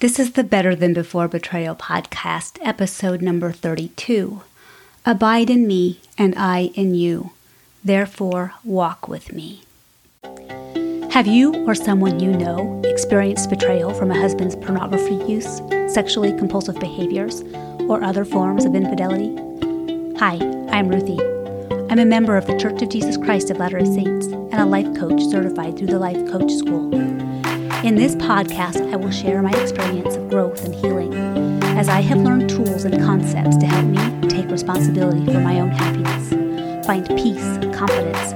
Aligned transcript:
This 0.00 0.20
is 0.20 0.34
the 0.34 0.44
Better 0.44 0.76
Than 0.76 0.94
Before 0.94 1.26
Betrayal 1.26 1.74
podcast, 1.74 2.60
episode 2.62 3.20
number 3.20 3.50
32. 3.50 4.42
Abide 5.04 5.50
in 5.50 5.66
me, 5.66 5.98
and 6.16 6.36
I 6.36 6.70
in 6.76 6.94
you. 6.94 7.32
Therefore, 7.82 8.52
walk 8.62 9.08
with 9.08 9.32
me. 9.32 9.62
Have 11.10 11.26
you 11.26 11.52
or 11.66 11.74
someone 11.74 12.20
you 12.20 12.30
know 12.30 12.80
experienced 12.84 13.50
betrayal 13.50 13.92
from 13.92 14.12
a 14.12 14.20
husband's 14.20 14.54
pornography 14.54 15.16
use, 15.28 15.60
sexually 15.92 16.30
compulsive 16.30 16.78
behaviors, 16.78 17.42
or 17.88 18.04
other 18.04 18.24
forms 18.24 18.64
of 18.64 18.76
infidelity? 18.76 19.34
Hi, 20.20 20.36
I'm 20.70 20.90
Ruthie. 20.90 21.18
I'm 21.90 21.98
a 21.98 22.04
member 22.04 22.36
of 22.36 22.46
the 22.46 22.56
Church 22.56 22.80
of 22.82 22.88
Jesus 22.88 23.16
Christ 23.16 23.50
of 23.50 23.56
Latter 23.56 23.80
day 23.80 23.84
Saints 23.86 24.26
and 24.26 24.60
a 24.60 24.64
life 24.64 24.96
coach 24.96 25.24
certified 25.24 25.76
through 25.76 25.88
the 25.88 25.98
Life 25.98 26.30
Coach 26.30 26.52
School. 26.52 26.88
In 27.84 27.94
this 27.94 28.16
podcast, 28.16 28.92
I 28.92 28.96
will 28.96 29.12
share 29.12 29.40
my 29.40 29.52
experience 29.52 30.16
of 30.16 30.28
growth 30.28 30.64
and 30.64 30.74
healing 30.74 31.14
as 31.78 31.88
I 31.88 32.00
have 32.00 32.18
learned 32.18 32.50
tools 32.50 32.84
and 32.84 33.00
concepts 33.00 33.56
to 33.58 33.66
help 33.66 33.86
me 33.86 34.28
take 34.28 34.50
responsibility 34.50 35.24
for 35.24 35.38
my 35.38 35.60
own 35.60 35.70
happiness, 35.70 36.84
find 36.84 37.06
peace, 37.10 37.56
confidence, 37.72 38.32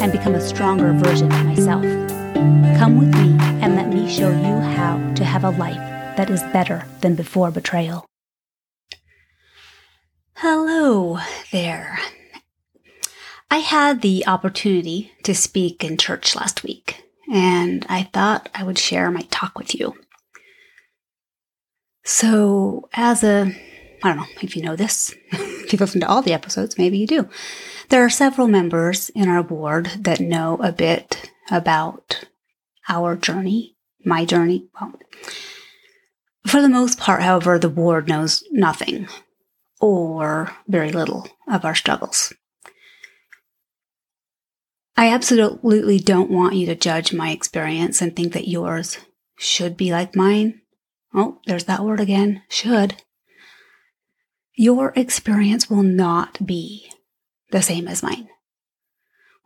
and 0.00 0.12
become 0.12 0.36
a 0.36 0.40
stronger 0.40 0.92
version 0.92 1.32
of 1.32 1.44
myself. 1.46 1.82
Come 2.78 2.98
with 2.98 3.12
me 3.16 3.36
and 3.60 3.74
let 3.74 3.88
me 3.88 4.08
show 4.08 4.30
you 4.30 4.60
how 4.76 4.98
to 5.14 5.24
have 5.24 5.42
a 5.42 5.50
life 5.50 6.16
that 6.16 6.30
is 6.30 6.42
better 6.52 6.86
than 7.00 7.16
before 7.16 7.50
betrayal. 7.50 8.06
Hello 10.34 11.18
there. 11.50 11.98
I 13.50 13.58
had 13.58 14.02
the 14.02 14.24
opportunity 14.28 15.10
to 15.24 15.34
speak 15.34 15.82
in 15.82 15.96
church 15.96 16.36
last 16.36 16.62
week 16.62 17.02
and 17.30 17.84
I 17.88 18.04
thought 18.04 18.48
I 18.54 18.62
would 18.62 18.78
share 18.78 19.10
my 19.10 19.22
talk 19.30 19.58
with 19.58 19.74
you. 19.74 19.94
So, 22.04 22.88
as 22.92 23.24
a, 23.24 23.52
I 24.02 24.08
don't 24.08 24.18
know 24.18 24.26
if 24.42 24.56
you 24.56 24.62
know 24.62 24.76
this, 24.76 25.14
if 25.32 25.72
you've 25.72 25.80
listened 25.80 26.02
to 26.02 26.08
all 26.08 26.22
the 26.22 26.32
episodes, 26.32 26.78
maybe 26.78 26.98
you 26.98 27.06
do. 27.06 27.28
There 27.88 28.04
are 28.04 28.10
several 28.10 28.48
members 28.48 29.10
in 29.10 29.28
our 29.28 29.42
board 29.42 29.86
that 29.98 30.20
know 30.20 30.58
a 30.62 30.72
bit 30.72 31.30
about 31.50 32.24
our 32.88 33.16
journey, 33.16 33.76
my 34.04 34.24
journey. 34.24 34.68
Well, 34.80 34.94
for 36.46 36.62
the 36.62 36.68
most 36.68 36.98
part, 36.98 37.22
however, 37.22 37.58
the 37.58 37.68
board 37.68 38.08
knows 38.08 38.44
nothing 38.52 39.08
or 39.80 40.52
very 40.68 40.92
little 40.92 41.28
of 41.48 41.64
our 41.64 41.74
struggles. 41.74 42.32
I 44.96 45.12
absolutely 45.12 45.98
don't 45.98 46.30
want 46.30 46.54
you 46.54 46.66
to 46.66 46.74
judge 46.74 47.12
my 47.12 47.30
experience 47.30 48.00
and 48.00 48.16
think 48.16 48.32
that 48.32 48.48
yours 48.48 48.98
should 49.38 49.76
be 49.76 49.92
like 49.92 50.16
mine. 50.16 50.62
Oh, 51.14 51.40
there's 51.46 51.64
that 51.64 51.84
word 51.84 52.00
again. 52.00 52.42
Should. 52.48 53.02
Your 54.54 54.94
experience 54.96 55.68
will 55.68 55.82
not 55.82 56.46
be 56.46 56.90
the 57.50 57.60
same 57.60 57.86
as 57.88 58.02
mine. 58.02 58.28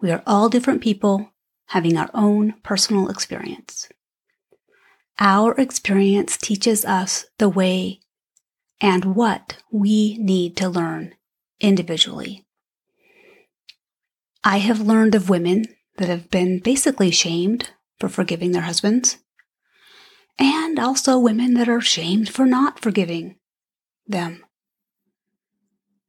We 0.00 0.12
are 0.12 0.22
all 0.26 0.48
different 0.48 0.82
people 0.82 1.32
having 1.66 1.96
our 1.96 2.10
own 2.14 2.54
personal 2.62 3.08
experience. 3.08 3.88
Our 5.18 5.54
experience 5.56 6.36
teaches 6.36 6.84
us 6.84 7.26
the 7.38 7.48
way 7.48 8.00
and 8.80 9.16
what 9.16 9.58
we 9.70 10.16
need 10.18 10.56
to 10.58 10.68
learn 10.68 11.14
individually. 11.60 12.46
I 14.42 14.58
have 14.58 14.80
learned 14.80 15.14
of 15.14 15.28
women 15.28 15.66
that 15.98 16.08
have 16.08 16.30
been 16.30 16.60
basically 16.60 17.10
shamed 17.10 17.70
for 17.98 18.08
forgiving 18.08 18.52
their 18.52 18.62
husbands, 18.62 19.18
and 20.38 20.78
also 20.78 21.18
women 21.18 21.54
that 21.54 21.68
are 21.68 21.80
shamed 21.80 22.30
for 22.30 22.46
not 22.46 22.80
forgiving 22.80 23.36
them. 24.06 24.44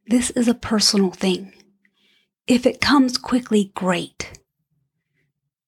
This 0.08 0.30
is 0.32 0.48
a 0.48 0.54
personal 0.54 1.12
thing. 1.12 1.54
If 2.48 2.66
it 2.66 2.82
comes 2.82 3.18
quickly, 3.18 3.72
great. 3.76 4.40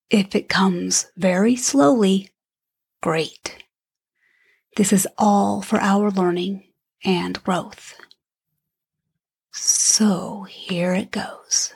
If 0.09 0.35
it 0.35 0.47
comes 0.47 1.07
very 1.18 1.56
slowly, 1.56 2.31
great. 3.01 3.63
This 4.78 4.94
is 4.94 5.07
all 5.18 5.62
for 5.62 5.80
our 5.80 6.09
learning 6.09 6.72
and 7.03 7.44
growth. 7.44 7.95
So 9.51 10.44
here 10.44 10.94
it 10.94 11.12
goes. 11.12 11.74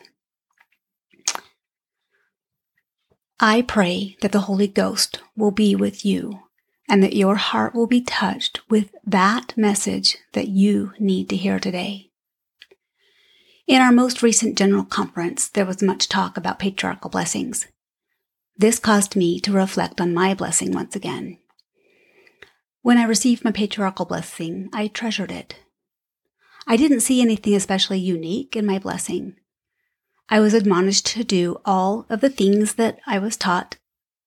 I 3.39 3.61
pray 3.61 4.17
that 4.21 4.31
the 4.31 4.41
Holy 4.41 4.67
Ghost 4.67 5.19
will 5.35 5.51
be 5.51 5.75
with 5.75 6.03
you 6.03 6.39
and 6.89 7.03
that 7.03 7.15
your 7.15 7.35
heart 7.35 7.75
will 7.75 7.85
be 7.85 8.01
touched 8.01 8.61
with 8.69 8.89
that 9.05 9.55
message 9.55 10.17
that 10.33 10.47
you 10.47 10.93
need 10.99 11.29
to 11.29 11.35
hear 11.35 11.59
today. 11.59 12.09
In 13.67 13.81
our 13.81 13.91
most 13.91 14.23
recent 14.23 14.57
general 14.57 14.85
conference, 14.85 15.49
there 15.49 15.65
was 15.65 15.83
much 15.83 16.07
talk 16.07 16.37
about 16.37 16.57
patriarchal 16.57 17.11
blessings. 17.11 17.67
This 18.57 18.79
caused 18.79 19.15
me 19.15 19.39
to 19.41 19.51
reflect 19.51 20.01
on 20.01 20.13
my 20.13 20.33
blessing 20.33 20.71
once 20.71 20.95
again. 20.95 21.37
When 22.81 22.97
I 22.97 23.03
received 23.03 23.43
my 23.43 23.51
patriarchal 23.51 24.05
blessing, 24.05 24.69
I 24.73 24.87
treasured 24.87 25.31
it. 25.31 25.57
I 26.65 26.75
didn't 26.75 27.01
see 27.01 27.21
anything 27.21 27.53
especially 27.53 27.99
unique 27.99 28.55
in 28.55 28.65
my 28.65 28.79
blessing. 28.79 29.35
I 30.29 30.39
was 30.39 30.53
admonished 30.53 31.05
to 31.07 31.23
do 31.23 31.61
all 31.63 32.05
of 32.09 32.21
the 32.21 32.29
things 32.29 32.75
that 32.75 32.99
I 33.07 33.19
was 33.19 33.37
taught 33.37 33.77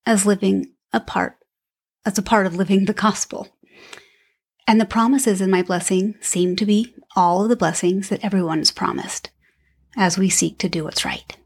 as 0.07 0.25
living 0.25 0.73
a 0.93 1.01
part, 1.01 1.37
as 2.07 2.17
a 2.17 2.23
part 2.23 2.47
of 2.47 2.57
living 2.57 2.87
the 2.87 2.95
gospel. 2.95 3.49
And 4.67 4.81
the 4.81 4.87
promises 4.87 5.41
in 5.41 5.51
my 5.51 5.63
blessing 5.63 6.15
seem 6.21 6.57
to 6.57 6.65
be 6.65 6.95
all 7.17 7.43
of 7.43 7.49
the 7.49 7.57
blessings 7.57 8.09
that 8.09 8.25
everyone 8.25 8.61
is 8.61 8.71
promised 8.71 9.31
as 9.97 10.17
we 10.17 10.31
seek 10.31 10.59
to 10.59 10.69
do 10.69 10.85
what's 10.85 11.05
right. 11.05 11.37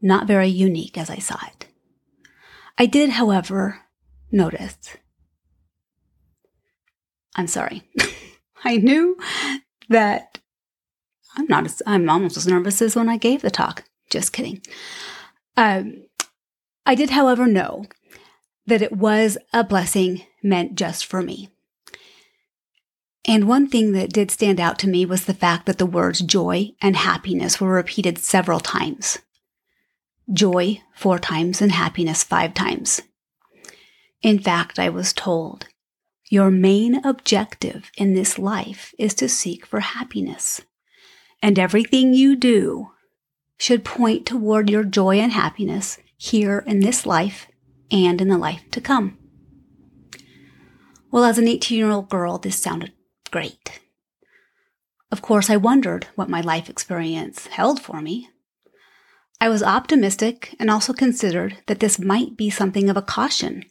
Not 0.00 0.26
very 0.26 0.48
unique 0.48 0.98
as 0.98 1.08
I 1.08 1.18
saw 1.18 1.38
it. 1.46 1.66
I 2.76 2.86
did, 2.86 3.10
however, 3.10 3.82
notice. 4.30 4.76
I'm 7.36 7.46
sorry. 7.46 7.82
I 8.64 8.76
knew 8.78 9.16
that 9.88 10.31
I'm 11.36 11.46
not 11.46 11.64
as, 11.64 11.82
I'm 11.86 12.08
almost 12.08 12.36
as 12.36 12.46
nervous 12.46 12.82
as 12.82 12.96
when 12.96 13.08
I 13.08 13.16
gave 13.16 13.42
the 13.42 13.50
talk. 13.50 13.84
Just 14.10 14.32
kidding. 14.32 14.62
Um, 15.56 16.04
I 16.84 16.94
did, 16.94 17.10
however, 17.10 17.46
know 17.46 17.86
that 18.66 18.82
it 18.82 18.92
was 18.92 19.38
a 19.52 19.64
blessing 19.64 20.24
meant 20.42 20.74
just 20.74 21.06
for 21.06 21.22
me. 21.22 21.48
And 23.24 23.46
one 23.46 23.68
thing 23.68 23.92
that 23.92 24.12
did 24.12 24.30
stand 24.30 24.58
out 24.58 24.78
to 24.80 24.88
me 24.88 25.06
was 25.06 25.24
the 25.24 25.34
fact 25.34 25.66
that 25.66 25.78
the 25.78 25.86
words 25.86 26.20
joy 26.20 26.72
and 26.80 26.96
happiness 26.96 27.60
were 27.60 27.72
repeated 27.72 28.18
several 28.18 28.60
times. 28.60 29.18
Joy 30.32 30.82
four 30.94 31.18
times 31.18 31.62
and 31.62 31.72
happiness 31.72 32.24
five 32.24 32.54
times. 32.54 33.00
In 34.22 34.38
fact, 34.38 34.78
I 34.78 34.88
was 34.88 35.12
told, 35.12 35.68
your 36.30 36.50
main 36.50 37.04
objective 37.04 37.90
in 37.96 38.14
this 38.14 38.38
life 38.38 38.94
is 38.98 39.14
to 39.14 39.28
seek 39.28 39.66
for 39.66 39.80
happiness 39.80 40.62
and 41.42 41.58
everything 41.58 42.14
you 42.14 42.36
do 42.36 42.90
should 43.58 43.84
point 43.84 44.24
toward 44.24 44.70
your 44.70 44.84
joy 44.84 45.18
and 45.18 45.32
happiness 45.32 45.98
here 46.16 46.62
in 46.66 46.80
this 46.80 47.04
life 47.04 47.48
and 47.90 48.20
in 48.20 48.28
the 48.28 48.38
life 48.38 48.62
to 48.70 48.80
come. 48.80 49.18
Well, 51.10 51.24
as 51.24 51.36
an 51.36 51.48
18 51.48 51.76
year 51.76 51.90
old 51.90 52.08
girl, 52.08 52.38
this 52.38 52.58
sounded 52.58 52.92
great. 53.30 53.80
Of 55.10 55.20
course, 55.20 55.50
I 55.50 55.56
wondered 55.56 56.06
what 56.14 56.30
my 56.30 56.40
life 56.40 56.70
experience 56.70 57.48
held 57.48 57.80
for 57.82 58.00
me. 58.00 58.30
I 59.40 59.48
was 59.48 59.62
optimistic 59.62 60.54
and 60.58 60.70
also 60.70 60.92
considered 60.92 61.58
that 61.66 61.80
this 61.80 61.98
might 61.98 62.36
be 62.36 62.48
something 62.48 62.88
of 62.88 62.96
a 62.96 63.02
caution, 63.02 63.64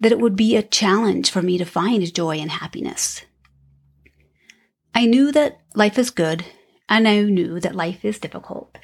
that 0.00 0.12
it 0.12 0.20
would 0.20 0.36
be 0.36 0.56
a 0.56 0.62
challenge 0.62 1.30
for 1.30 1.40
me 1.40 1.56
to 1.56 1.64
find 1.64 2.12
joy 2.12 2.36
and 2.36 2.50
happiness. 2.50 3.22
I 4.94 5.06
knew 5.06 5.32
that 5.32 5.60
life 5.74 5.98
is 5.98 6.10
good 6.10 6.44
I 6.88 7.00
knew 7.00 7.60
that 7.60 7.74
life 7.74 8.04
is 8.04 8.18
difficult. 8.18 8.78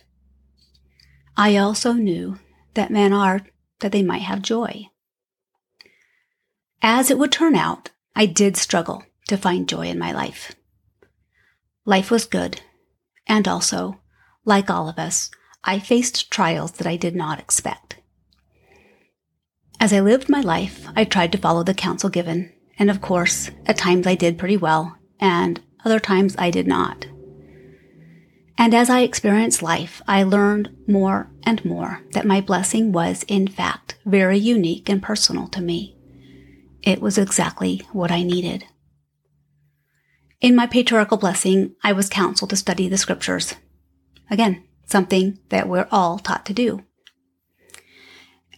I 1.36 1.56
also 1.56 1.92
knew 1.92 2.38
that 2.74 2.90
men 2.90 3.12
are 3.12 3.46
that 3.80 3.92
they 3.92 4.02
might 4.02 4.22
have 4.22 4.42
joy. 4.42 4.86
As 6.82 7.10
it 7.10 7.18
would 7.18 7.32
turn 7.32 7.56
out, 7.56 7.90
I 8.14 8.26
did 8.26 8.56
struggle 8.56 9.04
to 9.28 9.36
find 9.36 9.68
joy 9.68 9.88
in 9.88 9.98
my 9.98 10.12
life. 10.12 10.54
Life 11.84 12.10
was 12.10 12.26
good, 12.26 12.60
and 13.26 13.48
also, 13.48 14.00
like 14.44 14.70
all 14.70 14.88
of 14.88 14.98
us, 14.98 15.30
I 15.64 15.78
faced 15.78 16.30
trials 16.30 16.72
that 16.72 16.86
I 16.86 16.96
did 16.96 17.16
not 17.16 17.38
expect. 17.38 17.96
As 19.80 19.92
I 19.92 20.00
lived 20.00 20.28
my 20.28 20.40
life, 20.40 20.86
I 20.94 21.04
tried 21.04 21.32
to 21.32 21.38
follow 21.38 21.62
the 21.62 21.74
counsel 21.74 22.10
given, 22.10 22.52
and 22.78 22.90
of 22.90 23.00
course, 23.00 23.50
at 23.66 23.78
times 23.78 24.06
I 24.06 24.14
did 24.14 24.38
pretty 24.38 24.56
well, 24.56 24.96
and 25.18 25.60
other 25.84 25.98
times 25.98 26.36
I 26.38 26.50
did 26.50 26.66
not. 26.66 27.06
And 28.56 28.74
as 28.74 28.88
I 28.88 29.00
experienced 29.00 29.62
life, 29.62 30.00
I 30.06 30.22
learned 30.22 30.74
more 30.86 31.30
and 31.42 31.64
more 31.64 32.02
that 32.12 32.26
my 32.26 32.40
blessing 32.40 32.92
was, 32.92 33.24
in 33.24 33.48
fact, 33.48 33.96
very 34.06 34.38
unique 34.38 34.88
and 34.88 35.02
personal 35.02 35.48
to 35.48 35.60
me. 35.60 35.96
It 36.82 37.00
was 37.00 37.18
exactly 37.18 37.82
what 37.92 38.10
I 38.10 38.22
needed. 38.22 38.66
In 40.40 40.54
my 40.54 40.66
patriarchal 40.66 41.16
blessing, 41.16 41.74
I 41.82 41.92
was 41.92 42.08
counseled 42.08 42.50
to 42.50 42.56
study 42.56 42.88
the 42.88 42.98
scriptures. 42.98 43.54
Again, 44.30 44.62
something 44.86 45.38
that 45.48 45.68
we're 45.68 45.88
all 45.90 46.18
taught 46.18 46.46
to 46.46 46.52
do. 46.52 46.84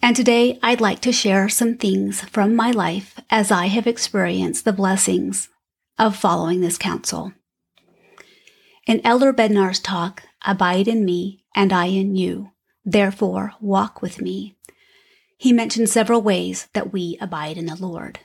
And 0.03 0.15
today 0.15 0.59
I'd 0.63 0.81
like 0.81 1.01
to 1.01 1.13
share 1.13 1.49
some 1.49 1.77
things 1.77 2.21
from 2.23 2.55
my 2.55 2.71
life 2.71 3.19
as 3.31 3.51
I 3.51 3.67
have 3.67 3.87
experienced 3.87 4.65
the 4.65 4.73
blessings 4.73 5.49
of 5.99 6.17
following 6.17 6.61
this 6.61 6.77
counsel. 6.77 7.33
In 8.87 9.05
Elder 9.05 9.33
Bednar's 9.33 9.81
talk, 9.81 10.23
Abide 10.43 10.87
in 10.87 11.05
me 11.05 11.45
and 11.57 11.73
I 11.73 11.87
in 11.87 12.15
you, 12.15 12.53
therefore 12.85 13.55
walk 13.61 14.01
with 14.01 14.21
me, 14.21 14.55
he 15.37 15.53
mentioned 15.53 15.89
several 15.89 16.23
ways 16.23 16.69
that 16.73 16.93
we 16.93 17.19
abide 17.21 17.59
in 17.59 17.67
the 17.67 17.75
Lord. 17.75 18.21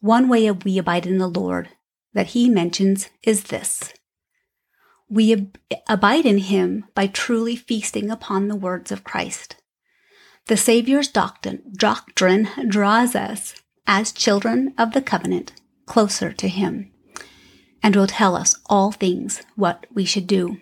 One 0.00 0.28
way 0.28 0.46
of 0.46 0.66
we 0.66 0.76
abide 0.76 1.06
in 1.06 1.16
the 1.16 1.28
Lord 1.28 1.70
that 2.12 2.28
he 2.28 2.50
mentions 2.50 3.08
is 3.22 3.44
this. 3.44 3.94
We 5.08 5.32
ab- 5.32 5.58
abide 5.88 6.26
in 6.26 6.38
him 6.38 6.84
by 6.94 7.06
truly 7.06 7.56
feasting 7.56 8.10
upon 8.10 8.48
the 8.48 8.56
words 8.56 8.92
of 8.92 9.02
Christ. 9.02 9.56
The 10.46 10.58
Savior's 10.58 11.08
doctrine, 11.08 11.72
doctrine 11.72 12.48
draws 12.68 13.14
us, 13.14 13.54
as 13.86 14.12
children 14.12 14.74
of 14.76 14.92
the 14.92 15.02
covenant, 15.02 15.52
closer 15.86 16.32
to 16.32 16.48
him 16.48 16.91
and 17.82 17.96
will 17.96 18.06
tell 18.06 18.36
us 18.36 18.54
all 18.66 18.92
things 18.92 19.42
what 19.56 19.86
we 19.92 20.04
should 20.04 20.26
do. 20.26 20.58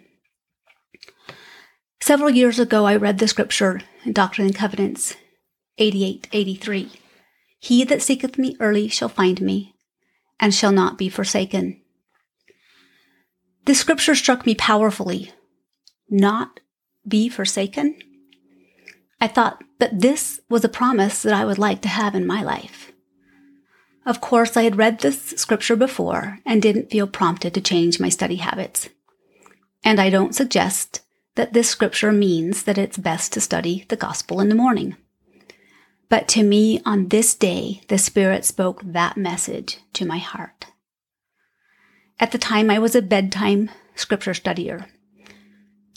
Several 2.00 2.30
years 2.30 2.58
ago, 2.58 2.86
I 2.86 2.96
read 2.96 3.18
the 3.18 3.28
scripture 3.28 3.80
in 4.04 4.12
Doctrine 4.12 4.46
and 4.46 4.56
Covenants 4.56 5.16
88 5.78 6.28
83. 6.32 6.92
He 7.58 7.84
that 7.84 8.02
seeketh 8.02 8.38
me 8.38 8.56
early 8.58 8.88
shall 8.88 9.10
find 9.10 9.40
me, 9.40 9.74
and 10.38 10.54
shall 10.54 10.72
not 10.72 10.96
be 10.96 11.10
forsaken. 11.10 11.80
This 13.66 13.80
scripture 13.80 14.14
struck 14.14 14.46
me 14.46 14.54
powerfully. 14.54 15.32
Not 16.08 16.60
be 17.06 17.28
forsaken? 17.28 17.96
I 19.20 19.28
thought 19.28 19.62
that 19.78 20.00
this 20.00 20.40
was 20.48 20.64
a 20.64 20.68
promise 20.68 21.22
that 21.22 21.34
I 21.34 21.44
would 21.44 21.58
like 21.58 21.82
to 21.82 21.88
have 21.88 22.14
in 22.14 22.26
my 22.26 22.42
life. 22.42 22.92
Of 24.06 24.20
course, 24.20 24.56
I 24.56 24.62
had 24.62 24.76
read 24.76 25.00
this 25.00 25.34
scripture 25.36 25.76
before 25.76 26.38
and 26.46 26.62
didn't 26.62 26.90
feel 26.90 27.06
prompted 27.06 27.54
to 27.54 27.60
change 27.60 28.00
my 28.00 28.08
study 28.08 28.36
habits. 28.36 28.88
And 29.84 30.00
I 30.00 30.10
don't 30.10 30.34
suggest 30.34 31.02
that 31.34 31.52
this 31.52 31.68
scripture 31.68 32.12
means 32.12 32.64
that 32.64 32.78
it's 32.78 32.98
best 32.98 33.32
to 33.32 33.40
study 33.40 33.84
the 33.88 33.96
gospel 33.96 34.40
in 34.40 34.48
the 34.48 34.54
morning. 34.54 34.96
But 36.08 36.26
to 36.28 36.42
me, 36.42 36.80
on 36.84 37.08
this 37.08 37.34
day, 37.34 37.82
the 37.88 37.98
Spirit 37.98 38.44
spoke 38.44 38.82
that 38.84 39.16
message 39.16 39.78
to 39.92 40.04
my 40.04 40.18
heart. 40.18 40.66
At 42.18 42.32
the 42.32 42.38
time, 42.38 42.68
I 42.68 42.78
was 42.78 42.94
a 42.94 43.02
bedtime 43.02 43.70
scripture 43.94 44.32
studier. 44.32 44.86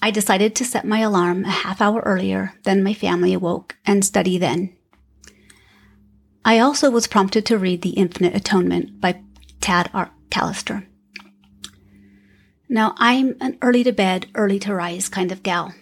I 0.02 0.12
decided 0.12 0.56
to 0.56 0.66
set 0.66 0.86
my 0.86 1.00
alarm 1.00 1.46
a 1.46 1.50
half 1.50 1.82
hour 1.82 2.02
earlier 2.02 2.54
than 2.64 2.84
my 2.84 2.94
family 2.94 3.34
awoke 3.34 3.76
and 3.86 4.06
study 4.06 4.38
then. 4.38 4.76
I 6.46 6.60
also 6.60 6.92
was 6.92 7.08
prompted 7.08 7.46
to 7.46 7.58
read 7.58 7.82
The 7.82 7.92
Infinite 7.92 8.36
Atonement 8.36 9.00
by 9.00 9.22
Tad 9.62 9.90
R. 9.94 10.12
Callister. 10.30 10.86
Now, 12.68 12.96
I'm 12.98 13.38
an 13.40 13.58
early 13.62 13.84
to 13.84 13.94
bed, 13.94 14.28
early 14.36 14.60
to 14.60 14.74
rise 14.74 15.08
kind 15.08 15.32
of 15.32 15.44
gal. 15.44 15.74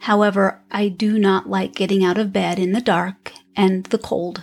However, 0.00 0.62
I 0.70 0.88
do 0.88 1.18
not 1.18 1.48
like 1.48 1.74
getting 1.74 2.04
out 2.04 2.18
of 2.18 2.32
bed 2.32 2.58
in 2.58 2.72
the 2.72 2.80
dark 2.80 3.32
and 3.56 3.84
the 3.86 3.98
cold. 3.98 4.42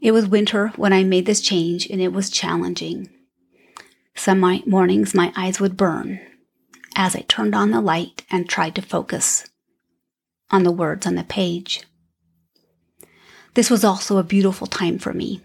It 0.00 0.12
was 0.12 0.26
winter 0.26 0.68
when 0.76 0.94
I 0.94 1.04
made 1.04 1.26
this 1.26 1.42
change 1.42 1.88
and 1.90 2.00
it 2.00 2.12
was 2.12 2.30
challenging. 2.30 3.10
Some 4.14 4.40
mornings 4.66 5.14
my 5.14 5.32
eyes 5.36 5.60
would 5.60 5.76
burn 5.76 6.20
as 6.96 7.14
I 7.14 7.20
turned 7.22 7.54
on 7.54 7.70
the 7.70 7.80
light 7.80 8.24
and 8.30 8.48
tried 8.48 8.74
to 8.76 8.82
focus 8.82 9.48
on 10.50 10.64
the 10.64 10.72
words 10.72 11.06
on 11.06 11.16
the 11.16 11.24
page. 11.24 11.82
This 13.54 13.70
was 13.70 13.84
also 13.84 14.18
a 14.18 14.24
beautiful 14.24 14.66
time 14.66 14.98
for 14.98 15.12
me. 15.12 15.40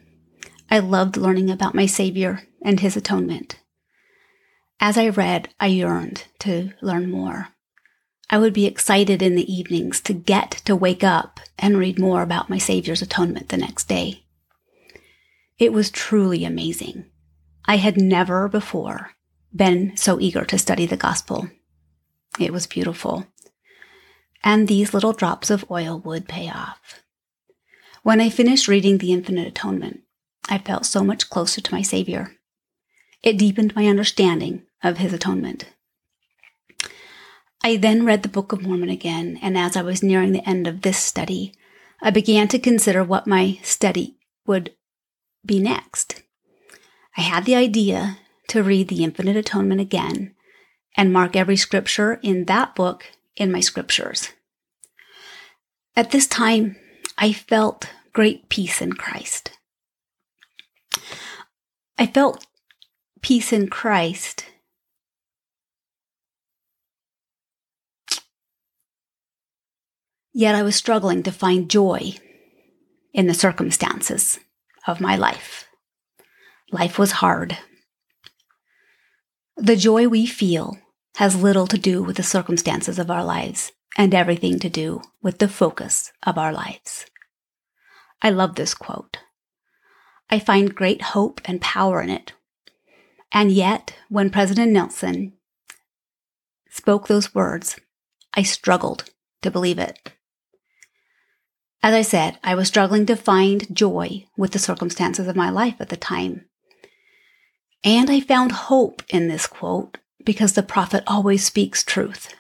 I 0.70 0.80
loved 0.80 1.18
learning 1.18 1.50
about 1.50 1.76
my 1.76 1.86
Savior 1.86 2.44
and 2.62 2.80
His 2.80 2.96
atonement. 2.96 3.60
As 4.80 4.98
I 4.98 5.10
read, 5.10 5.50
I 5.60 5.68
yearned 5.68 6.26
to 6.40 6.72
learn 6.82 7.10
more. 7.10 7.50
I 8.30 8.38
would 8.38 8.54
be 8.54 8.66
excited 8.66 9.22
in 9.22 9.36
the 9.36 9.52
evenings 9.52 10.02
to 10.02 10.14
get 10.14 10.52
to 10.66 10.76
wake 10.76 11.04
up 11.04 11.40
and 11.58 11.78
read 11.78 12.00
more 12.00 12.22
about 12.22 12.50
my 12.50 12.58
Savior's 12.58 13.02
atonement 13.02 13.50
the 13.50 13.58
next 13.58 13.88
day. 13.88 14.24
It 15.58 15.72
was 15.72 15.90
truly 15.90 16.44
amazing. 16.44 17.06
I 17.66 17.78
had 17.78 17.98
never 17.98 18.48
before 18.48 19.12
been 19.56 19.96
so 19.96 20.20
eager 20.20 20.44
to 20.46 20.60
study 20.60 20.86
the 20.86 20.98
gospel. 20.98 21.50
It 22.40 22.52
was 22.52 22.68
beautiful. 22.68 23.28
And 24.44 24.68
these 24.68 24.94
little 24.94 25.14
drops 25.14 25.50
of 25.50 25.70
oil 25.72 26.00
would 26.00 26.28
pay 26.28 26.50
off. 26.50 27.02
When 28.06 28.22
I 28.22 28.30
finished 28.30 28.68
reading 28.68 29.00
The 29.00 29.12
Infinite 29.12 29.48
Atonement, 29.48 30.02
I 30.48 30.60
felt 30.60 30.86
so 30.86 31.04
much 31.04 31.28
closer 31.32 31.60
to 31.60 31.74
my 31.74 31.82
Savior. 31.82 32.38
It 33.24 33.36
deepened 33.36 33.76
my 33.76 33.88
understanding 33.88 34.62
of 34.84 35.00
His 35.00 35.12
atonement. 35.12 35.66
I 37.64 37.78
then 37.78 38.06
read 38.06 38.22
the 38.22 38.30
Book 38.30 38.52
of 38.52 38.62
Mormon 38.62 38.90
again, 38.90 39.40
and 39.42 39.58
as 39.58 39.76
I 39.76 39.82
was 39.82 40.04
nearing 40.04 40.34
the 40.34 40.48
end 40.48 40.68
of 40.68 40.84
this 40.84 41.00
study, 41.00 41.56
I 42.00 42.12
began 42.12 42.48
to 42.50 42.60
consider 42.60 43.04
what 43.04 43.26
my 43.26 43.58
study 43.64 44.18
would 44.46 44.76
be 45.44 45.60
next. 45.60 46.22
I 47.18 47.22
had 47.22 47.46
the 47.46 47.56
idea 47.56 48.20
to 48.50 48.62
read 48.62 48.90
the 48.90 49.04
Infinite 49.04 49.36
Atonement 49.36 49.82
again 49.82 50.36
and 50.96 51.12
mark 51.12 51.36
every 51.36 51.58
scripture 51.58 52.20
in 52.22 52.46
that 52.46 52.76
book 52.76 53.08
in 53.36 53.52
my 53.52 53.62
scriptures. 53.62 54.30
At 55.96 56.12
this 56.12 56.28
time, 56.28 56.76
I 57.18 57.32
felt 57.34 57.90
great 58.14 58.50
peace 58.50 58.82
in 58.82 58.94
Christ. 58.94 59.52
I 61.98 62.08
felt 62.08 62.46
peace 63.22 63.54
in 63.54 63.70
Christ 63.70 64.46
Yet 70.38 70.54
I 70.54 70.64
was 70.64 70.76
struggling 70.76 71.24
to 71.24 71.32
find 71.32 71.70
joy 71.70 72.16
in 73.14 73.28
the 73.28 73.34
circumstances 73.34 74.38
of 74.86 75.00
my 75.00 75.16
life. 75.16 75.66
Life 76.74 77.00
was 77.00 77.24
hard. 77.24 77.58
The 79.56 79.78
joy 79.78 80.10
we 80.10 80.26
feel 80.26 80.78
has 81.16 81.42
little 81.42 81.68
to 81.68 81.78
do 81.78 82.04
with 82.04 82.18
the 82.18 82.24
circumstances 82.24 83.00
of 83.00 83.10
our 83.10 83.24
lives 83.24 83.72
and 83.96 84.14
everything 84.14 84.60
to 84.60 84.70
do 84.70 85.02
with 85.22 85.40
the 85.40 85.48
focus 85.48 86.12
of 86.24 86.38
our 86.38 86.52
lives. 86.52 87.06
I 88.22 88.30
love 88.30 88.56
this 88.56 88.74
quote. 88.74 89.20
I 90.30 90.40
find 90.40 90.76
great 90.76 91.02
hope 91.02 91.42
and 91.46 91.62
power 91.62 92.02
in 92.02 92.10
it. 92.10 92.34
And 93.32 93.52
yet, 93.52 93.96
when 94.10 94.30
President 94.30 94.72
Nelson 94.72 95.34
spoke 96.70 97.08
those 97.08 97.36
words, 97.36 97.80
I 98.34 98.44
struggled 98.44 99.06
to 99.42 99.52
believe 99.52 99.80
it. 99.80 100.12
As 101.84 101.94
I 101.94 102.02
said, 102.02 102.40
I 102.44 102.56
was 102.56 102.68
struggling 102.68 103.06
to 103.06 103.16
find 103.16 103.74
joy 103.76 104.26
with 104.36 104.52
the 104.52 104.60
circumstances 104.60 105.28
of 105.28 105.36
my 105.36 105.50
life 105.50 105.76
at 105.80 105.90
the 105.90 105.98
time. 105.98 106.46
And 107.84 108.10
I 108.10 108.20
found 108.20 108.52
hope 108.52 109.04
in 109.10 109.28
this 109.28 109.46
quote 109.46 110.00
because 110.24 110.54
the 110.54 110.64
prophet 110.64 111.04
always 111.06 111.46
speaks 111.46 111.84
truth. 111.84 112.34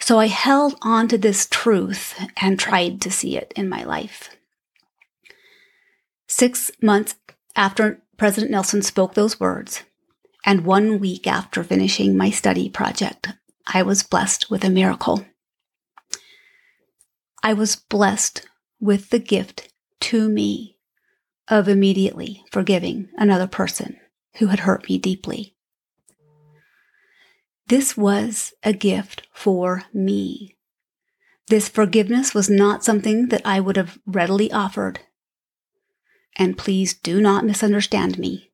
So 0.00 0.18
I 0.18 0.26
held 0.26 0.76
on 0.82 1.08
to 1.08 1.18
this 1.18 1.46
truth 1.50 2.14
and 2.36 2.58
tried 2.58 3.00
to 3.02 3.10
see 3.10 3.36
it 3.36 3.52
in 3.56 3.68
my 3.68 3.84
life. 3.84 4.30
Six 6.28 6.70
months 6.82 7.16
after 7.56 8.02
President 8.16 8.50
Nelson 8.50 8.82
spoke 8.82 9.14
those 9.14 9.40
words, 9.40 9.82
and 10.44 10.64
one 10.64 10.98
week 10.98 11.26
after 11.26 11.62
finishing 11.62 12.16
my 12.16 12.30
study 12.30 12.68
project, 12.68 13.28
I 13.66 13.82
was 13.82 14.02
blessed 14.02 14.50
with 14.50 14.64
a 14.64 14.70
miracle. 14.70 15.24
I 17.42 17.52
was 17.52 17.76
blessed 17.76 18.46
with 18.80 19.10
the 19.10 19.18
gift 19.18 19.72
to 20.00 20.28
me 20.28 20.76
of 21.48 21.68
immediately 21.68 22.44
forgiving 22.50 23.08
another 23.16 23.46
person 23.46 23.98
who 24.36 24.46
had 24.46 24.60
hurt 24.60 24.88
me 24.88 24.98
deeply. 24.98 25.54
This 27.68 27.98
was 27.98 28.54
a 28.62 28.72
gift 28.72 29.26
for 29.30 29.84
me. 29.92 30.56
This 31.48 31.68
forgiveness 31.68 32.34
was 32.34 32.48
not 32.48 32.82
something 32.82 33.28
that 33.28 33.42
I 33.44 33.60
would 33.60 33.76
have 33.76 33.98
readily 34.06 34.50
offered. 34.50 35.00
And 36.36 36.56
please 36.56 36.94
do 36.94 37.20
not 37.20 37.44
misunderstand 37.44 38.18
me. 38.18 38.50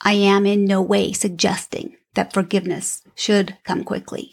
I 0.00 0.14
am 0.14 0.46
in 0.46 0.64
no 0.64 0.82
way 0.82 1.12
suggesting 1.12 1.96
that 2.14 2.32
forgiveness 2.32 3.04
should 3.14 3.56
come 3.62 3.84
quickly. 3.84 4.32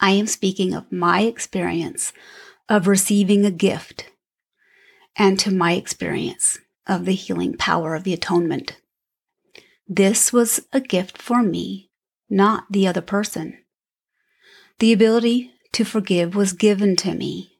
I 0.00 0.12
am 0.12 0.26
speaking 0.26 0.72
of 0.72 0.90
my 0.90 1.22
experience 1.22 2.14
of 2.68 2.86
receiving 2.86 3.44
a 3.44 3.50
gift 3.50 4.10
and 5.16 5.38
to 5.40 5.50
my 5.50 5.72
experience 5.72 6.58
of 6.86 7.04
the 7.04 7.12
healing 7.12 7.56
power 7.56 7.94
of 7.94 8.04
the 8.04 8.14
atonement. 8.14 8.80
This 9.86 10.32
was 10.32 10.60
a 10.72 10.80
gift 10.80 11.20
for 11.20 11.42
me, 11.42 11.85
not 12.28 12.64
the 12.70 12.86
other 12.86 13.00
person. 13.00 13.58
The 14.78 14.92
ability 14.92 15.52
to 15.72 15.84
forgive 15.84 16.34
was 16.34 16.52
given 16.52 16.96
to 16.96 17.14
me. 17.14 17.58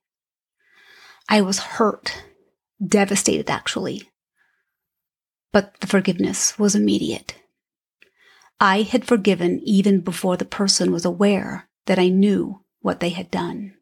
I 1.28 1.40
was 1.40 1.58
hurt, 1.58 2.24
devastated 2.84 3.50
actually, 3.50 4.10
but 5.52 5.80
the 5.80 5.86
forgiveness 5.86 6.58
was 6.58 6.74
immediate. 6.74 7.36
I 8.60 8.82
had 8.82 9.04
forgiven 9.04 9.60
even 9.64 10.00
before 10.00 10.36
the 10.36 10.44
person 10.44 10.92
was 10.92 11.04
aware 11.04 11.68
that 11.86 11.98
I 11.98 12.08
knew 12.08 12.64
what 12.80 13.00
they 13.00 13.10
had 13.10 13.30
done. 13.30 13.74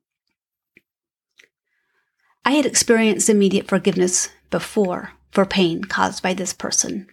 I 2.45 2.53
had 2.53 2.67
experienced 2.67 3.31
immediate 3.31 3.69
forgiveness 3.69 4.29
before 4.51 5.13
for 5.31 5.47
pain 5.47 5.85
caused 5.85 6.23
by 6.23 6.35
this 6.35 6.53
person. 6.53 7.09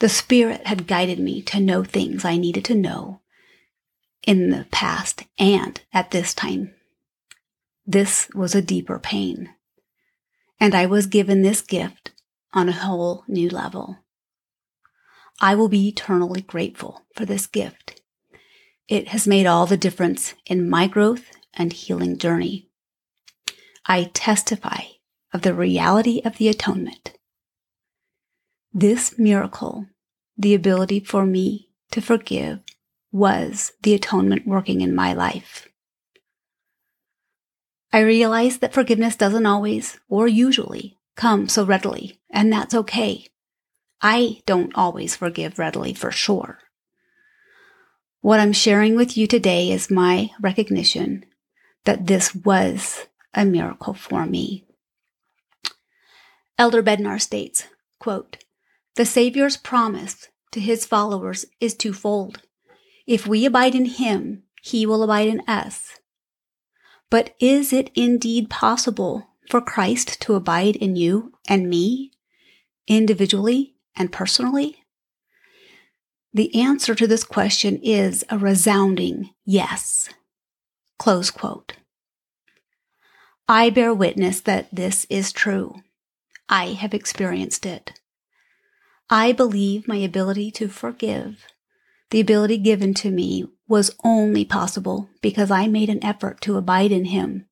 The 0.00 0.08
Spirit 0.08 0.66
had 0.66 0.86
guided 0.86 1.18
me 1.18 1.42
to 1.42 1.60
know 1.60 1.84
things 1.84 2.24
I 2.24 2.38
needed 2.38 2.64
to 2.66 2.74
know 2.74 3.20
in 4.26 4.48
the 4.48 4.66
past 4.70 5.24
and 5.38 5.78
at 5.92 6.10
this 6.10 6.32
time. 6.32 6.74
This 7.86 8.28
was 8.34 8.54
a 8.54 8.62
deeper 8.62 8.98
pain, 8.98 9.50
and 10.58 10.74
I 10.74 10.86
was 10.86 11.06
given 11.06 11.42
this 11.42 11.60
gift 11.60 12.12
on 12.54 12.70
a 12.70 12.72
whole 12.72 13.24
new 13.28 13.50
level. 13.50 13.98
I 15.38 15.54
will 15.54 15.68
be 15.68 15.88
eternally 15.88 16.40
grateful 16.40 17.04
for 17.14 17.26
this 17.26 17.46
gift. 17.46 18.00
It 18.88 19.08
has 19.08 19.26
made 19.26 19.44
all 19.44 19.66
the 19.66 19.76
difference 19.76 20.32
in 20.46 20.68
my 20.68 20.86
growth 20.86 21.30
and 21.52 21.74
healing 21.74 22.16
journey. 22.16 22.70
I 23.84 24.04
testify 24.14 24.80
of 25.34 25.42
the 25.42 25.52
reality 25.52 26.22
of 26.24 26.38
the 26.38 26.48
atonement. 26.48 27.18
This 28.72 29.18
miracle, 29.18 29.86
the 30.38 30.54
ability 30.54 31.00
for 31.00 31.26
me 31.26 31.70
to 31.90 32.00
forgive, 32.00 32.60
was 33.10 33.72
the 33.82 33.94
atonement 33.94 34.46
working 34.46 34.80
in 34.80 34.94
my 34.94 35.12
life. 35.12 35.68
I 37.92 37.98
realize 37.98 38.58
that 38.58 38.72
forgiveness 38.72 39.16
doesn't 39.16 39.46
always, 39.46 39.98
or 40.08 40.28
usually, 40.28 40.96
come 41.16 41.48
so 41.48 41.64
readily, 41.64 42.20
and 42.30 42.52
that's 42.52 42.72
okay. 42.72 43.26
I 44.00 44.40
don't 44.46 44.72
always 44.76 45.16
forgive 45.16 45.58
readily 45.58 45.92
for 45.92 46.12
sure. 46.12 46.60
What 48.20 48.38
I'm 48.38 48.52
sharing 48.52 48.94
with 48.94 49.16
you 49.16 49.26
today 49.26 49.72
is 49.72 49.90
my 49.90 50.30
recognition 50.40 51.24
that 51.84 52.06
this 52.06 52.34
was 52.36 53.06
a 53.34 53.44
miracle 53.44 53.94
for 53.94 54.26
me. 54.26 54.64
Elder 56.56 56.82
Bednar 56.82 57.20
states, 57.20 57.64
quote, 57.98 58.36
The 59.00 59.06
Savior's 59.06 59.56
promise 59.56 60.28
to 60.50 60.60
his 60.60 60.84
followers 60.84 61.46
is 61.58 61.74
twofold. 61.74 62.42
If 63.06 63.26
we 63.26 63.46
abide 63.46 63.74
in 63.74 63.86
him, 63.86 64.42
he 64.60 64.84
will 64.84 65.02
abide 65.02 65.28
in 65.28 65.40
us. 65.48 66.00
But 67.08 67.34
is 67.40 67.72
it 67.72 67.90
indeed 67.94 68.50
possible 68.50 69.30
for 69.48 69.62
Christ 69.62 70.20
to 70.20 70.34
abide 70.34 70.76
in 70.76 70.96
you 70.96 71.32
and 71.48 71.70
me, 71.70 72.10
individually 72.86 73.74
and 73.96 74.12
personally? 74.12 74.84
The 76.34 76.54
answer 76.54 76.94
to 76.94 77.06
this 77.06 77.24
question 77.24 77.80
is 77.82 78.22
a 78.28 78.36
resounding 78.36 79.30
yes. 79.46 80.10
Close 80.98 81.30
quote. 81.30 81.72
I 83.48 83.70
bear 83.70 83.94
witness 83.94 84.42
that 84.42 84.68
this 84.70 85.06
is 85.08 85.32
true. 85.32 85.76
I 86.50 86.74
have 86.74 86.92
experienced 86.92 87.64
it. 87.64 87.98
I 89.12 89.32
believe 89.32 89.88
my 89.88 89.96
ability 89.96 90.52
to 90.52 90.68
forgive, 90.68 91.44
the 92.10 92.20
ability 92.20 92.58
given 92.58 92.94
to 92.94 93.10
me, 93.10 93.44
was 93.66 93.96
only 94.04 94.44
possible 94.44 95.10
because 95.20 95.50
I 95.50 95.66
made 95.66 95.90
an 95.90 96.04
effort 96.04 96.40
to 96.42 96.56
abide 96.56 96.92
in 96.92 97.06
Him. 97.06 97.46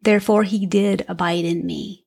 Therefore, 0.00 0.44
He 0.44 0.64
did 0.64 1.04
abide 1.06 1.44
in 1.44 1.66
me. 1.66 2.06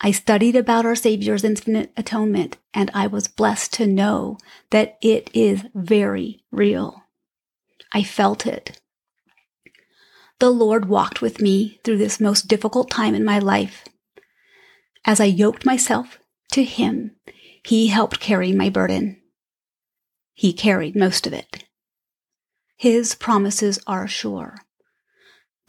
I 0.00 0.12
studied 0.12 0.54
about 0.54 0.86
our 0.86 0.94
Savior's 0.94 1.42
infinite 1.42 1.92
atonement, 1.96 2.58
and 2.72 2.92
I 2.94 3.08
was 3.08 3.26
blessed 3.26 3.72
to 3.74 3.88
know 3.88 4.38
that 4.70 4.96
it 5.02 5.28
is 5.34 5.64
very 5.74 6.44
real. 6.52 7.02
I 7.92 8.04
felt 8.04 8.46
it. 8.46 8.80
The 10.38 10.50
Lord 10.50 10.84
walked 10.84 11.20
with 11.20 11.40
me 11.40 11.80
through 11.82 11.98
this 11.98 12.20
most 12.20 12.46
difficult 12.46 12.88
time 12.88 13.16
in 13.16 13.24
my 13.24 13.40
life. 13.40 13.84
As 15.04 15.18
I 15.20 15.24
yoked 15.24 15.66
myself 15.66 16.18
to 16.52 16.64
Him, 16.64 17.16
He 17.64 17.88
helped 17.88 18.20
carry 18.20 18.52
my 18.52 18.68
burden. 18.68 19.20
He 20.34 20.52
carried 20.52 20.96
most 20.96 21.26
of 21.26 21.32
it. 21.32 21.64
His 22.76 23.14
promises 23.14 23.78
are 23.86 24.08
sure. 24.08 24.56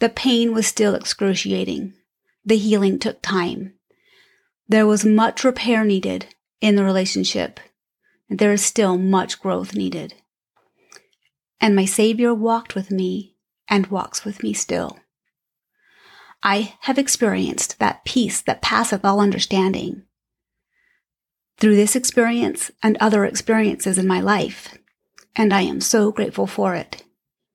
The 0.00 0.08
pain 0.08 0.52
was 0.52 0.66
still 0.66 0.94
excruciating. 0.94 1.94
The 2.44 2.56
healing 2.56 2.98
took 2.98 3.22
time. 3.22 3.74
There 4.68 4.86
was 4.86 5.04
much 5.04 5.44
repair 5.44 5.84
needed 5.84 6.34
in 6.60 6.76
the 6.76 6.84
relationship, 6.84 7.60
there 8.28 8.52
is 8.52 8.64
still 8.64 8.96
much 8.96 9.38
growth 9.38 9.74
needed. 9.74 10.14
And 11.60 11.76
my 11.76 11.84
Savior 11.84 12.32
walked 12.32 12.74
with 12.74 12.90
me 12.90 13.36
and 13.68 13.86
walks 13.88 14.24
with 14.24 14.42
me 14.42 14.54
still. 14.54 14.98
I 16.42 16.76
have 16.80 16.98
experienced 16.98 17.78
that 17.78 18.04
peace 18.04 18.40
that 18.42 18.62
passeth 18.62 19.04
all 19.04 19.20
understanding. 19.20 20.04
Through 21.58 21.76
this 21.76 21.96
experience 21.96 22.70
and 22.82 22.96
other 23.00 23.24
experiences 23.24 23.98
in 23.98 24.06
my 24.06 24.20
life, 24.20 24.76
and 25.36 25.52
I 25.52 25.62
am 25.62 25.80
so 25.80 26.10
grateful 26.10 26.46
for 26.46 26.74
it. 26.74 27.04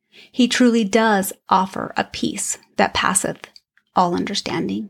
He 0.10 0.48
truly 0.48 0.84
does 0.84 1.34
offer 1.50 1.94
a 1.96 2.04
peace 2.04 2.58
that 2.78 2.94
passeth 2.94 3.48
all 3.96 4.16
understanding. 4.16 4.90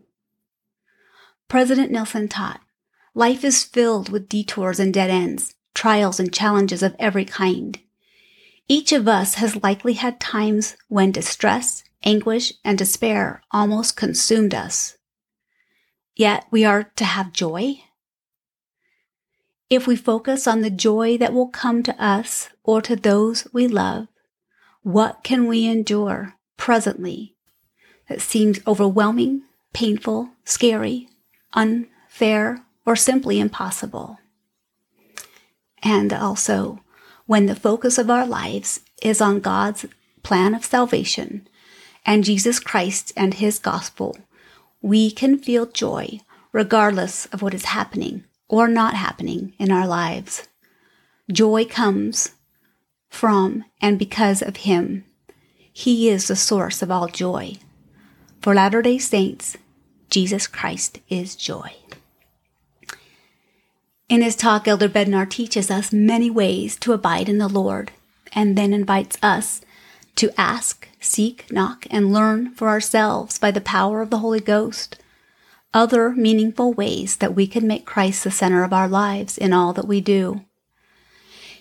President 1.48 1.92
Nelson 1.92 2.28
taught 2.28 2.62
life 3.16 3.44
is 3.44 3.63
filled 3.63 4.10
with 4.10 4.30
detours 4.30 4.80
and 4.80 4.94
dead 4.94 5.10
ends, 5.10 5.56
trials 5.74 6.20
and 6.20 6.32
challenges 6.32 6.84
of 6.84 6.96
every 7.00 7.25
kind. 7.25 7.80
Each 8.68 8.92
of 8.92 9.08
us 9.08 9.36
has 9.36 9.63
likely 9.63 9.94
had 9.94 10.20
times 10.20 10.78
when 10.88 11.12
distress, 11.12 11.84
anguish, 12.04 12.54
and 12.63 12.78
despair 12.78 13.42
almost 13.51 13.98
consumed 13.98 14.54
us. 14.54 14.98
Yet 16.16 16.46
we 16.51 16.66
are 16.66 16.84
to 16.84 17.06
have 17.06 17.34
joy. 17.34 17.82
If 19.69 19.85
we 19.85 19.95
focus 19.95 20.47
on 20.47 20.61
the 20.61 20.71
joy 20.71 21.17
that 21.17 21.33
will 21.33 21.47
come 21.47 21.83
to 21.83 22.03
us 22.03 22.49
or 22.63 22.81
to 22.81 22.95
those 22.95 23.47
we 23.53 23.67
love, 23.67 24.07
what 24.81 25.23
can 25.23 25.47
we 25.47 25.67
endure 25.67 26.35
presently 26.57 27.35
that 28.07 28.21
seems 28.21 28.59
overwhelming, 28.67 29.43
painful, 29.73 30.31
scary, 30.43 31.07
unfair, 31.53 32.65
or 32.85 32.95
simply 32.95 33.39
impossible. 33.39 34.17
And 35.83 36.11
also, 36.11 36.83
when 37.27 37.45
the 37.45 37.55
focus 37.55 37.97
of 37.97 38.09
our 38.09 38.25
lives 38.25 38.81
is 39.01 39.21
on 39.21 39.39
God's 39.39 39.85
plan 40.23 40.55
of 40.55 40.65
salvation 40.65 41.47
and 42.05 42.23
Jesus 42.23 42.59
Christ 42.59 43.13
and 43.15 43.35
His 43.35 43.59
gospel, 43.59 44.17
we 44.81 45.11
can 45.11 45.38
feel 45.38 45.67
joy 45.67 46.19
regardless 46.51 47.27
of 47.27 47.41
what 47.43 47.53
is 47.53 47.65
happening 47.65 48.23
or 48.50 48.68
not 48.68 48.96
happening 48.96 49.53
in 49.58 49.72
our 49.72 49.88
lives. 49.88 50.50
Joy 51.32 51.63
comes 51.63 52.32
from 53.10 53.63
and 53.79 53.98
because 53.98 54.41
of 54.41 54.58
Him. 54.58 55.06
He 55.72 56.10
is 56.10 56.27
the 56.27 56.36
source 56.36 56.82
of 56.82 56.91
all 56.91 57.08
joy. 57.08 57.56
For 58.41 58.53
Latter 58.53 58.82
day 58.82 58.98
Saints, 58.98 59.56
Jesus 60.10 60.48
Christ 60.48 61.00
is 61.08 61.36
joy. 61.36 61.75
In 64.10 64.24
his 64.24 64.36
talk, 64.36 64.68
Elder 64.68 64.89
Bednar 64.89 65.29
teaches 65.29 65.70
us 65.70 65.94
many 65.94 66.32
ways 66.32 66.75
to 66.77 66.94
abide 66.94 67.29
in 67.29 67.38
the 67.38 67.48
Lord 67.48 67.91
and 68.34 68.58
then 68.58 68.74
invites 68.74 69.18
us 69.22 69.62
to 70.15 70.32
ask, 70.36 70.89
seek, 71.00 71.46
knock, 71.51 71.86
and 71.91 72.12
learn 72.12 72.51
for 72.56 72.70
ourselves 72.70 73.38
by 73.38 73.51
the 73.51 73.62
power 73.62 74.01
of 74.01 74.10
the 74.10 74.18
Holy 74.18 74.39
Ghost 74.39 74.98
other 75.73 76.11
meaningful 76.11 76.73
ways 76.73 77.17
that 77.17 77.35
we 77.35 77.47
can 77.47 77.67
make 77.67 77.85
Christ 77.85 78.23
the 78.23 78.31
center 78.31 78.63
of 78.63 78.73
our 78.73 78.88
lives 78.88 79.38
in 79.38 79.53
all 79.53 79.73
that 79.73 79.88
we 79.88 80.01
do. 80.01 80.45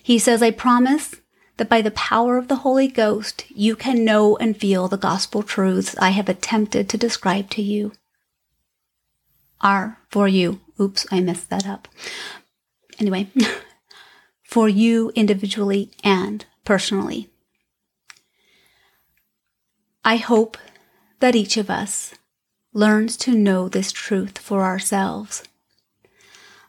He 0.01 0.17
says, 0.17 0.41
I 0.41 0.51
promise 0.51 1.15
that 1.57 1.69
by 1.69 1.81
the 1.81 1.91
power 1.91 2.37
of 2.37 2.47
the 2.47 2.57
Holy 2.57 2.87
Ghost, 2.87 3.45
you 3.49 3.75
can 3.75 4.05
know 4.05 4.37
and 4.37 4.57
feel 4.57 4.87
the 4.87 4.97
gospel 4.97 5.43
truths 5.43 5.95
I 5.99 6.09
have 6.09 6.29
attempted 6.29 6.89
to 6.89 6.97
describe 6.97 7.49
to 7.51 7.61
you 7.61 7.91
are 9.61 9.97
for 10.09 10.27
you. 10.27 10.61
Oops, 10.79 11.05
I 11.11 11.19
messed 11.19 11.49
that 11.49 11.67
up. 11.67 11.87
Anyway, 12.97 13.27
for 14.43 14.69
you 14.69 15.11
individually 15.15 15.91
and 16.03 16.45
personally. 16.63 17.29
I 20.03 20.15
hope 20.15 20.57
that 21.19 21.35
each 21.35 21.57
of 21.57 21.69
us 21.69 22.13
learns 22.73 23.17
to 23.17 23.33
know 23.33 23.67
this 23.67 23.91
truth 23.91 24.37
for 24.37 24.63
ourselves. 24.63 25.43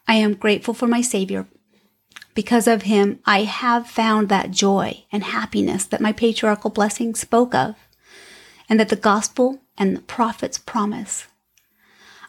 I 0.09 0.15
am 0.15 0.35
grateful 0.35 0.75
for 0.75 0.87
my 0.87 1.03
Savior. 1.03 1.47
Because 2.35 2.67
of 2.67 2.83
him, 2.83 3.19
I 3.27 3.43
have 3.43 3.87
found 3.87 4.29
that 4.29 4.51
joy 4.51 5.05
and 5.13 5.25
happiness 5.25 5.85
that 5.85 6.01
my 6.01 6.13
patriarchal 6.13 6.71
blessing 6.71 7.15
spoke 7.15 7.55
of, 7.55 7.77
and 8.69 8.81
that 8.81 8.89
the 8.89 8.97
gospel 8.97 9.61
and 9.77 9.97
the 9.97 10.03
prophets 10.03 10.59
promise. 10.59 11.27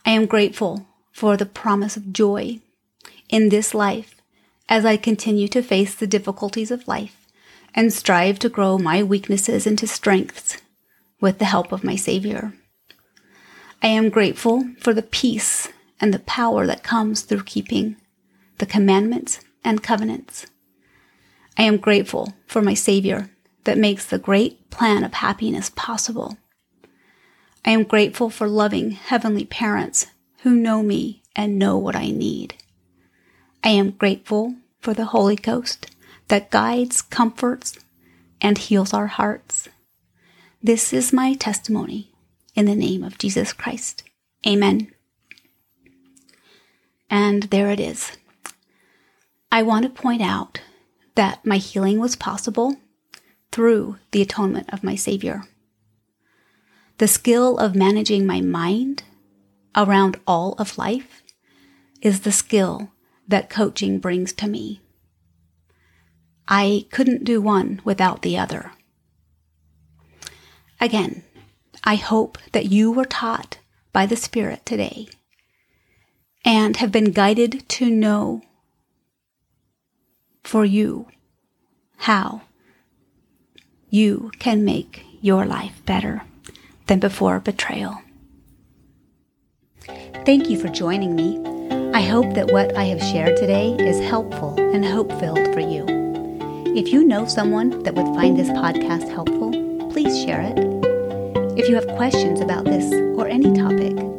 I 0.05 0.11
am 0.11 0.25
grateful 0.25 0.87
for 1.11 1.37
the 1.37 1.45
promise 1.45 1.95
of 1.95 2.11
joy 2.11 2.59
in 3.29 3.49
this 3.49 3.73
life 3.73 4.15
as 4.67 4.85
I 4.85 4.97
continue 4.97 5.47
to 5.49 5.61
face 5.61 5.95
the 5.95 6.07
difficulties 6.07 6.71
of 6.71 6.87
life 6.87 7.27
and 7.73 7.93
strive 7.93 8.39
to 8.39 8.49
grow 8.49 8.77
my 8.77 9.03
weaknesses 9.03 9.65
into 9.65 9.87
strengths 9.87 10.57
with 11.19 11.39
the 11.39 11.45
help 11.45 11.71
of 11.71 11.83
my 11.83 11.95
Savior. 11.95 12.53
I 13.83 13.87
am 13.87 14.09
grateful 14.09 14.63
for 14.79 14.93
the 14.93 15.01
peace 15.01 15.67
and 15.99 16.13
the 16.13 16.19
power 16.19 16.67
that 16.67 16.83
comes 16.83 17.21
through 17.21 17.43
keeping 17.43 17.95
the 18.59 18.67
commandments 18.67 19.39
and 19.63 19.81
covenants. 19.81 20.45
I 21.57 21.63
am 21.63 21.77
grateful 21.77 22.35
for 22.45 22.61
my 22.61 22.75
Savior 22.75 23.31
that 23.63 23.79
makes 23.79 24.05
the 24.05 24.19
great 24.19 24.69
plan 24.69 25.03
of 25.03 25.15
happiness 25.15 25.71
possible. 25.71 26.37
I 27.65 27.71
am 27.71 27.83
grateful 27.83 28.29
for 28.29 28.47
loving 28.47 28.91
heavenly 28.91 29.45
parents 29.45 30.05
who 30.43 30.51
know 30.51 30.83
me 30.83 31.23
and 31.35 31.57
know 31.57 31.75
what 31.75 31.95
I 31.95 32.11
need. 32.11 32.53
I 33.63 33.69
am 33.69 33.91
grateful 33.91 34.57
for 34.79 34.93
the 34.93 35.05
Holy 35.05 35.35
Ghost 35.35 35.89
that 36.27 36.51
guides, 36.51 37.01
comforts, 37.01 37.79
and 38.39 38.59
heals 38.59 38.93
our 38.93 39.07
hearts. 39.07 39.69
This 40.61 40.93
is 40.93 41.11
my 41.11 41.33
testimony 41.33 42.10
in 42.55 42.65
the 42.65 42.75
name 42.75 43.03
of 43.03 43.17
Jesus 43.17 43.53
Christ. 43.53 44.03
Amen. 44.45 44.91
And 47.09 47.43
there 47.43 47.69
it 47.69 47.79
is. 47.79 48.17
I 49.51 49.63
want 49.63 49.83
to 49.83 50.01
point 50.01 50.21
out 50.21 50.61
that 51.15 51.45
my 51.45 51.57
healing 51.57 51.99
was 51.99 52.15
possible 52.15 52.77
through 53.51 53.97
the 54.11 54.21
atonement 54.21 54.73
of 54.73 54.83
my 54.83 54.95
Savior. 54.95 55.43
The 56.97 57.07
skill 57.07 57.57
of 57.57 57.75
managing 57.75 58.25
my 58.25 58.41
mind 58.41 59.03
around 59.75 60.19
all 60.25 60.53
of 60.53 60.77
life 60.77 61.21
is 62.01 62.21
the 62.21 62.31
skill 62.31 62.91
that 63.27 63.49
coaching 63.49 63.99
brings 63.99 64.33
to 64.33 64.47
me. 64.47 64.81
I 66.47 66.85
couldn't 66.91 67.23
do 67.23 67.41
one 67.41 67.81
without 67.83 68.21
the 68.21 68.37
other. 68.37 68.71
Again, 70.79 71.23
I 71.83 71.95
hope 71.95 72.37
that 72.51 72.71
you 72.71 72.91
were 72.91 73.05
taught 73.05 73.57
by 73.91 74.05
the 74.05 74.15
Spirit 74.15 74.65
today 74.65 75.07
and 76.45 76.77
have 76.77 76.91
been 76.91 77.11
guided 77.11 77.67
to 77.69 77.89
know 77.89 78.41
for 80.43 80.65
you 80.65 81.07
how 81.97 82.41
you 83.89 84.31
can 84.39 84.63
make 84.65 85.03
your 85.21 85.45
life 85.45 85.81
better 85.85 86.23
than 86.87 86.99
before 86.99 87.39
betrayal. 87.39 88.01
Thank 90.25 90.49
you 90.49 90.59
for 90.59 90.67
joining 90.67 91.15
me. 91.15 91.39
I 91.93 92.01
hope 92.01 92.33
that 92.35 92.51
what 92.51 92.75
I 92.77 92.85
have 92.85 93.01
shared 93.01 93.37
today 93.37 93.73
is 93.73 93.99
helpful 93.99 94.55
and 94.57 94.85
hope 94.85 95.11
filled 95.19 95.53
for 95.53 95.59
you. 95.59 95.85
If 96.75 96.87
you 96.87 97.03
know 97.03 97.25
someone 97.25 97.83
that 97.83 97.95
would 97.95 98.15
find 98.15 98.37
this 98.37 98.49
podcast 98.49 99.09
helpful, 99.09 99.51
please 99.91 100.23
share 100.23 100.41
it. 100.41 100.70
If 101.57 101.67
you 101.67 101.75
have 101.75 101.85
questions 101.97 102.39
about 102.39 102.63
this 102.63 102.93
or 103.17 103.27
any 103.27 103.53
topic 103.53 104.10